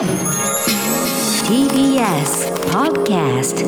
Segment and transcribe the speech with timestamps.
[0.00, 0.08] TBS
[2.72, 3.60] Podcast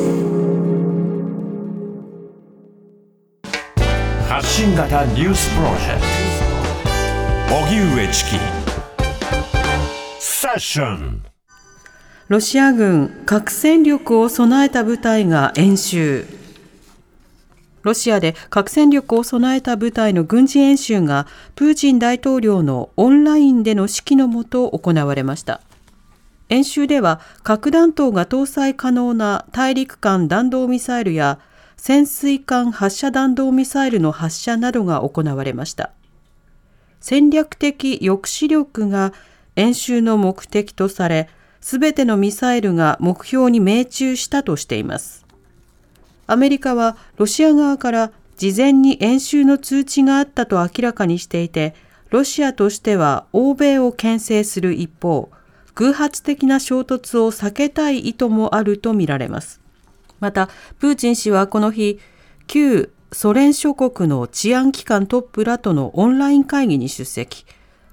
[4.27, 6.01] 発信型ニュースプロジェク
[7.49, 7.55] ト。
[7.55, 8.31] 荻上チキ。
[10.19, 11.21] セッション。
[12.29, 16.25] ロシア軍核戦力を備えた部隊が演習。
[17.83, 25.61] ロシアで核戦力を備えた部隊の軍事演習がプーチン大統領のオンラインでの指揮のもと行われました
[26.49, 31.39] 演習では核弾頭が搭載可能な大陸間弾道ミサイルや
[31.77, 35.91] 潜水艦発射弾道ミサイルの発射などが行われました。
[36.99, 39.13] 戦略的抑止力が
[39.55, 41.27] 演習の目的とされ
[41.59, 45.25] すべてのミサイルが目標に命中したとしています。
[46.27, 51.75] アメリカはロシア側から事前に演習の通知があったと明らかにしていて、
[52.09, 55.29] ロシアとしては欧米を牽制する一方、
[55.75, 59.59] 偶発的な衝突を避けたい意図もあるとみられます。
[60.19, 61.99] また、プーチン氏はこの日、
[62.47, 67.45] 旧ソ連諸国の治安機関トップらとのオンライン会議に出席。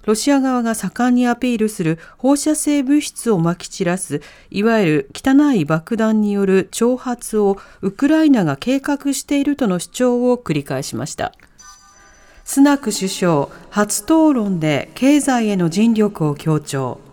[0.06, 11.32] ロシア側が盛んにアピールする放射性物質をまき散らす、いわゆる汚い爆弾による挑発をウクライナが計画しているとの主張を繰り返しました。
[12.44, 17.09] スナク首相、初討論で経済への尽力を強調。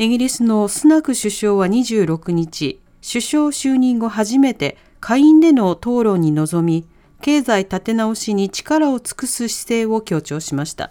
[0.00, 6.86] イギリスのスナク首相は26日、首相就任後初めて下院での討論に臨み、
[7.20, 10.90] 経済立て直しに力を尽くす姿勢を強調しました。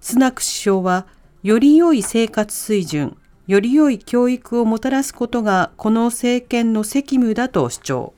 [0.00, 1.06] スナク首相は、
[1.42, 8.14] より良い生活水準、より良い教育をもたらすことがこの政権の責務だと主張。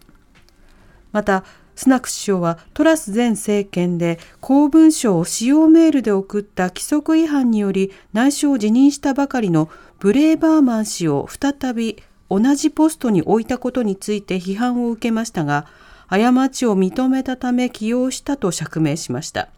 [1.10, 1.42] また、
[1.80, 11.96] スナク首相はトラス前政権で公文書を使用メールで送った規則違反により内相を辞任したばかりのブレーバーマン氏を再び
[12.28, 15.66] 同じポストに置いたことについて批判を受けましたが、
[16.10, 19.48] 過ちを認めたため起用したと釈明しました。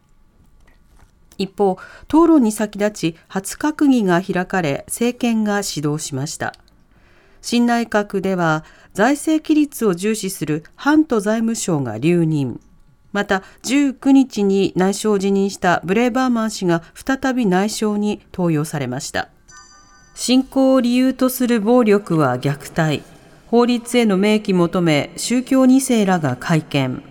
[1.38, 6.54] 一方、討論に先立ち初閣議が開かれ、政権が指導しました。
[7.42, 8.64] 新内閣では
[8.94, 12.60] 財政規律を重視するハント財務省が留任。
[13.12, 19.28] また19日に内相を辞任したブレーバーマン氏が再び内相に登用されました。
[20.14, 23.02] 信仰を理由とする暴力は虐待。
[23.48, 27.02] 法律への明記求め宗教2世らが会見。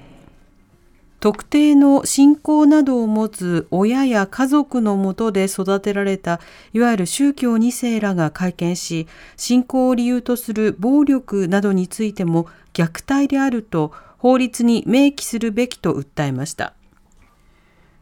[1.21, 6.41] 特定の信仰などを持つ親や家族のもとで育てられた
[6.73, 16.73] いわゆる宗教2世らが会見し信仰を理由とする暴力などについても虐待であると法律に明記するべきと訴えました。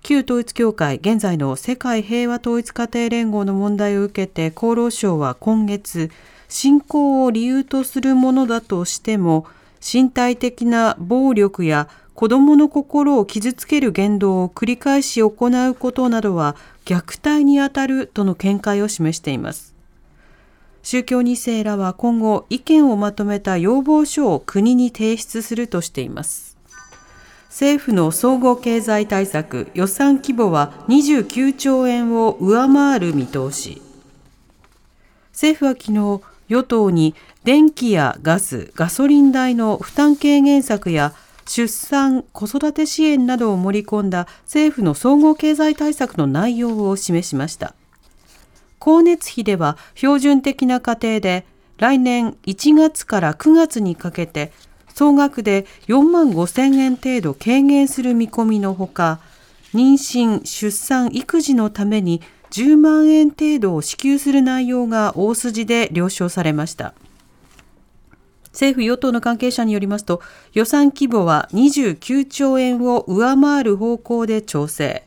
[0.01, 6.09] 旧統一教会現在の世界平和統一家庭連合の問題を受けて厚労省は今月
[6.47, 9.45] 信仰を理由とするものだとしても
[9.81, 19.73] 身体的な暴力や子供の心を傷つける言動を繰り返し行うことなどは虐待にあたるとの見解を示しています。
[20.83, 26.57] 宗教2世らは今後意見をまとめた要望書を国に提出するとしています。
[27.47, 33.81] 政府の総合経済対策予算規模は29兆円を上回る見通し。
[35.31, 37.15] 政府は昨日、与党に
[37.45, 41.13] 電気やガス、ガソリン代の負担軽減策や
[41.49, 47.73] 出産、子育て支援などを盛り込んだ政府の総合経済対策の内容を示しました。
[48.79, 51.45] 光熱費では標準的な家庭で
[51.77, 54.51] 来年1月から9月にかけて
[54.93, 59.19] 総額で4万5千円程度軽減する見込みのほか、
[59.73, 62.21] 妊娠、出産、育児のために
[62.51, 66.93] 10万円程度を支給する内容が大筋で了承されました。
[68.51, 70.21] 政府・与党の関係者によりますと、
[70.53, 75.05] 予算規模は29兆円を上回る方向で調整。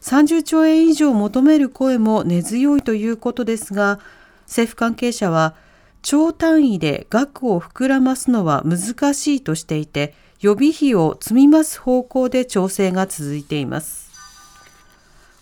[0.00, 4.00] 30兆円以上求める声も根強いということですが、
[4.42, 5.54] 政府関係者は、
[6.02, 14.10] 超単位で額を膨らますのは難しいとしていて、予備費を積み増す方向で調整が続いています。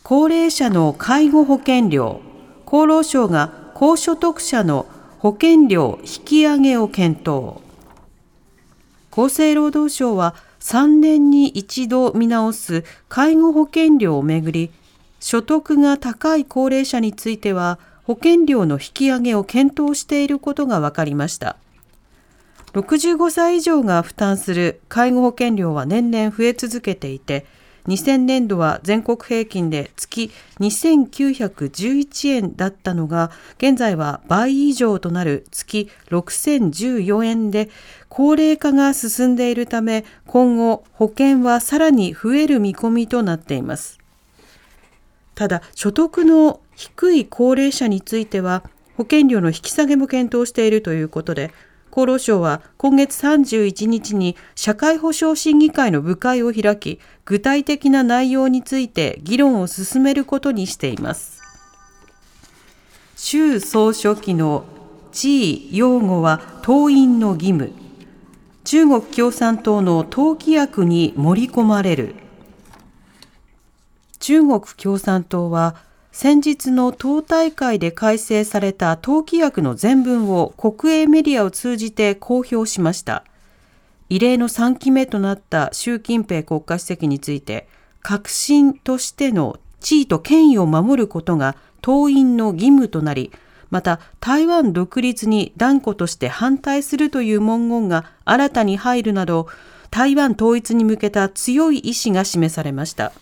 [0.05, 2.21] 高齢者の介護保険料、
[2.67, 4.87] 厚労省が高所得者の
[5.23, 7.61] 保険料引き上げを検討。
[9.13, 14.73] 厚生労働省は3年に一度見直す介護保険料をめぐり
[15.21, 21.57] 所得が高い高齢者については保険料の引き上げを検討していることが分かりました。
[22.73, 27.47] 65歳以上が負担する介護保険料は年々増え続けていて
[27.89, 30.31] 2000年度は全国平均で月
[30.61, 37.69] 2911円だったのが、現在は倍以上となる月6014円で、
[38.09, 43.99] 高齢化が進んでいるため、今後保険はさらに増える見込みとなっています。
[45.35, 48.63] ただ、所得の低い高齢者については、
[48.97, 51.51] 保険料の引き下げも検討しているということで、
[51.95, 61.43] 厚労省は今月31日に社会保障審議会の部会を開き、具体的な内容について議論を進めることにしています。
[63.15, 64.65] 習総書記の
[65.13, 67.73] 地位擁護は党員の義務。
[68.65, 72.15] 中国共産党の党規約に盛り込まれる。
[74.19, 75.77] 中国共産党は
[76.13, 83.25] 先日の党大会で改正された党規約の全文を国営メディアを通じて公表しました。
[84.11, 87.67] 異例の3期目となった習近平国家主席について、
[88.03, 93.33] 革新としての地位と権威を守ることが党員の義務となり、
[93.71, 99.49] また台湾独立に断固として反対するという文言が新たに入るなど、
[99.91, 103.13] 台湾統一に向けた強い意志が示されました。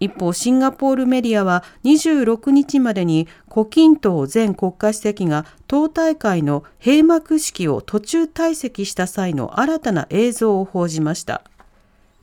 [0.00, 11.42] 一方、シンガポールメディアは26日までに胡錦涛前国家主席が党大会の閉幕式を途中退席した際の新たな映像を報じました。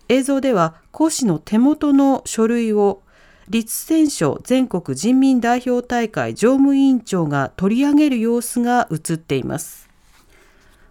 [0.10, 3.04] 映像では、胡氏の手元の書類を
[3.50, 9.88] 立選書全国人民代表大会常務委員長が取り上げる様子が映っています。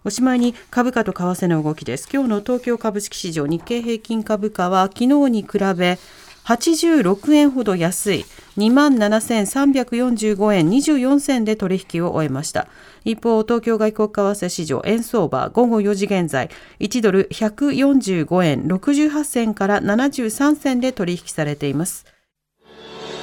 [0.04, 2.08] おしまいに株価と為替の動きです。
[2.12, 5.98] 今日の東京株式市場日経平均株価は昨日に比べ
[6.46, 8.24] 86円ほど安い
[8.56, 12.68] 27,345円24銭で取引を終えました。
[13.04, 16.48] 一方、東京外国為替市場円相場午後4時現在、
[16.78, 22.06] 1ドル145円68銭から73銭で取引されています。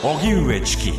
[0.03, 0.91] 荻上チキ